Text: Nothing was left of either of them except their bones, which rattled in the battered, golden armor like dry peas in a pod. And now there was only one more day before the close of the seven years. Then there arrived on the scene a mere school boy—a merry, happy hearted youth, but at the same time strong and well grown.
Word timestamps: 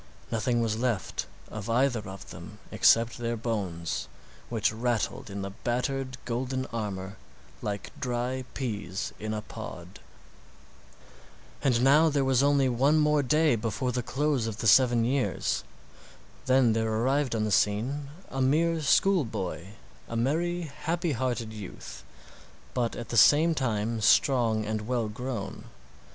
Nothing 0.31 0.61
was 0.61 0.79
left 0.79 1.27
of 1.49 1.69
either 1.69 1.99
of 2.09 2.31
them 2.31 2.57
except 2.71 3.19
their 3.19 3.37
bones, 3.37 4.07
which 4.49 4.73
rattled 4.73 5.29
in 5.29 5.43
the 5.43 5.51
battered, 5.51 6.17
golden 6.25 6.65
armor 6.73 7.17
like 7.61 7.91
dry 7.99 8.43
peas 8.55 9.13
in 9.19 9.31
a 9.31 9.43
pod. 9.43 9.99
And 11.61 11.83
now 11.83 12.09
there 12.09 12.25
was 12.25 12.41
only 12.41 12.67
one 12.67 12.97
more 12.97 13.21
day 13.21 13.55
before 13.55 13.91
the 13.91 14.01
close 14.01 14.47
of 14.47 14.57
the 14.57 14.65
seven 14.65 15.05
years. 15.05 15.63
Then 16.47 16.73
there 16.73 16.91
arrived 16.91 17.35
on 17.35 17.43
the 17.43 17.51
scene 17.51 18.09
a 18.31 18.41
mere 18.41 18.81
school 18.81 19.23
boy—a 19.23 20.15
merry, 20.15 20.63
happy 20.63 21.11
hearted 21.11 21.53
youth, 21.53 22.03
but 22.73 22.95
at 22.95 23.09
the 23.09 23.17
same 23.17 23.53
time 23.53 24.01
strong 24.01 24.65
and 24.65 24.87
well 24.87 25.09
grown. 25.09 25.65